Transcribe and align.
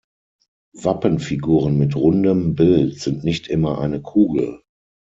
Wappenfiguren 0.73 1.77
mit 1.77 1.95
rundem 1.95 2.55
Bild 2.55 2.99
sind 2.99 3.23
nicht 3.23 3.47
immer 3.47 3.77
eine 3.79 4.01
Kugel. 4.01 4.63